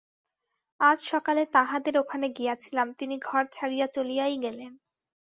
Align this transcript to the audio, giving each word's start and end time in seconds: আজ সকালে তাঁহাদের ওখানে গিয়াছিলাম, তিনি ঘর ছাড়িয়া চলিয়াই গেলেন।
আজ 0.79 0.99
সকালে 1.05 1.43
তাঁহাদের 1.53 1.95
ওখানে 1.97 2.27
গিয়াছিলাম, 2.29 2.87
তিনি 2.93 3.15
ঘর 3.19 3.43
ছাড়িয়া 3.51 3.87
চলিয়াই 3.87 4.35
গেলেন। 4.39 4.71